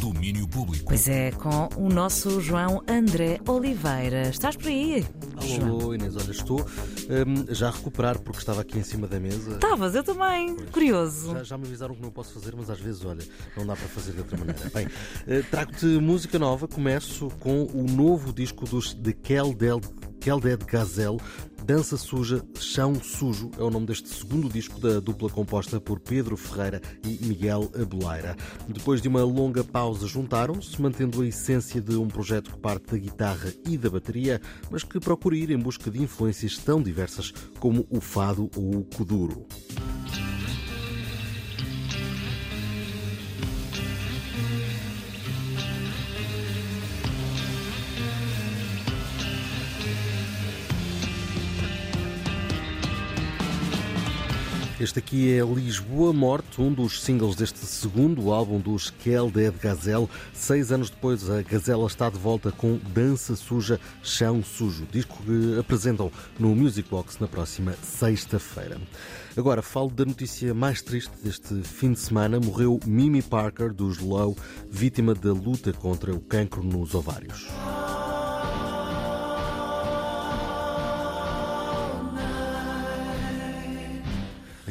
[0.00, 0.86] Domínio Público.
[0.86, 4.22] Pois é, com o nosso João André Oliveira.
[4.30, 5.06] Estás por aí?
[5.42, 5.80] João?
[5.80, 9.52] Alô, Inês, olha, estou hum, já a recuperar porque estava aqui em cima da mesa.
[9.52, 10.56] Estavas, eu também.
[10.72, 11.34] Curioso.
[11.34, 13.22] Já, já me avisaram que não posso fazer, mas às vezes, olha,
[13.54, 14.70] não dá para fazer de outra maneira.
[14.72, 14.88] Bem,
[15.26, 16.66] eh, trago-te música nova.
[16.66, 19.82] Começo com o novo disco dos The Keldel.
[20.20, 21.18] Kelded Gazelle,
[21.70, 26.36] Dança Suja, Chão Sujo é o nome deste segundo disco da dupla composta por Pedro
[26.36, 28.36] Ferreira e Miguel Abeleira.
[28.66, 32.98] Depois de uma longa pausa, juntaram-se, mantendo a essência de um projeto que parte da
[32.98, 37.86] guitarra e da bateria, mas que procura ir em busca de influências tão diversas como
[37.88, 39.46] o fado ou o kuduro.
[54.80, 60.08] Este aqui é Lisboa Morte, um dos singles deste segundo álbum dos Kel Dead Gazelle.
[60.32, 65.58] Seis anos depois, a Gazela está de volta com Dança Suja, Chão Sujo, disco que
[65.58, 68.80] apresentam no Music Box na próxima sexta-feira.
[69.36, 72.40] Agora falo da notícia mais triste deste fim de semana.
[72.40, 74.34] Morreu Mimi Parker, dos Low,
[74.70, 77.48] vítima da luta contra o cancro nos ovários.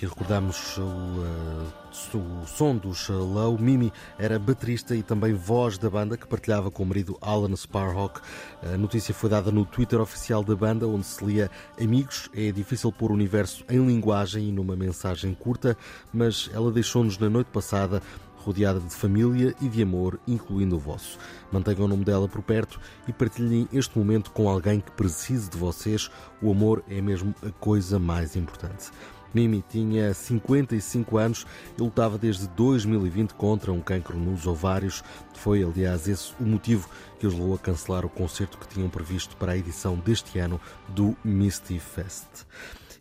[0.00, 3.58] Aqui recordamos o, uh, o som dos Low.
[3.58, 8.18] Mimi era baterista e também voz da banda que partilhava com o marido Alan Sparhawk.
[8.62, 12.90] A notícia foi dada no Twitter oficial da banda, onde se lia Amigos, é difícil
[12.90, 15.76] pôr o universo em linguagem e numa mensagem curta,
[16.10, 18.00] mas ela deixou-nos na noite passada
[18.38, 21.18] rodeada de família e de amor, incluindo o vosso.
[21.52, 25.58] Mantenham o nome dela por perto e partilhem este momento com alguém que precise de
[25.58, 26.10] vocês.
[26.40, 28.90] O amor é mesmo a coisa mais importante.
[29.34, 31.46] Mimi tinha 55 anos
[31.78, 35.02] e lutava desde 2020 contra um cancro nos ovários.
[35.34, 39.36] Foi, aliás, esse o motivo que os levou a cancelar o concerto que tinham previsto
[39.36, 42.46] para a edição deste ano do Misty Fest.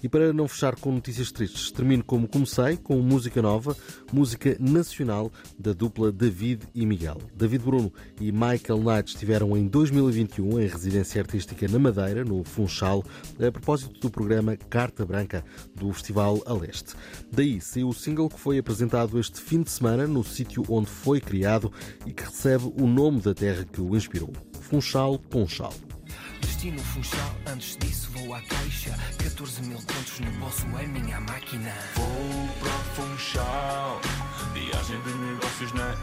[0.01, 3.75] E para não fechar com notícias tristes, termino como comecei, com música nova,
[4.13, 7.17] música nacional da dupla David e Miguel.
[7.35, 13.03] David Bruno e Michael Knight estiveram em 2021 em residência artística na Madeira, no Funchal,
[13.45, 15.43] a propósito do programa Carta Branca
[15.75, 16.95] do Festival a Leste.
[17.31, 21.19] Daí saiu o single que foi apresentado este fim de semana no sítio onde foi
[21.19, 21.71] criado
[22.05, 25.73] e que recebe o nome da terra que o inspirou, Funchal Ponchal.
[26.59, 28.93] Destino Funchal, antes disso vou à caixa.
[29.23, 31.73] 14 mil contos no bolso é minha máquina.
[31.95, 34.01] Vou para Funchal.
[34.53, 35.95] Viagem de negócios na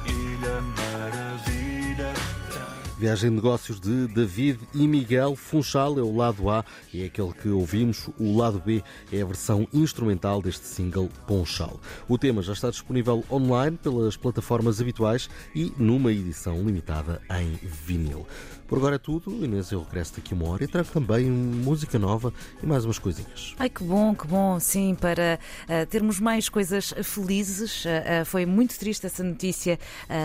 [2.99, 6.65] Viagem de negócios de David e Miguel Funchal é o lado A
[6.95, 8.09] e é aquele que ouvimos.
[8.19, 11.79] O lado B é a versão instrumental deste single Ponchal.
[12.09, 18.27] O tema já está disponível online pelas plataformas habituais e numa edição limitada em vinil.
[18.67, 19.45] Por agora é tudo.
[19.45, 23.55] Inês, eu regresso daqui uma hora e trago também música nova e mais umas coisinhas.
[23.59, 27.85] Ai, que bom, que bom, sim, para uh, termos mais coisas felizes.
[27.85, 29.79] Uh, uh, foi muito triste essa notícia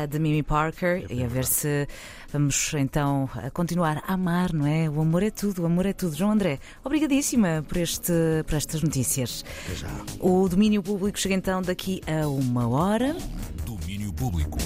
[0.10, 1.88] de Mimi Parker é e a ver se
[2.32, 4.90] vamos então continuar a amar, não é?
[4.90, 6.16] O amor é tudo, o amor é tudo.
[6.16, 8.14] João André, obrigadíssima por, este,
[8.46, 9.44] por estas notícias.
[9.66, 9.88] Até já.
[10.20, 13.16] O domínio público chega então daqui a uma hora.
[13.66, 14.58] Domínio Público.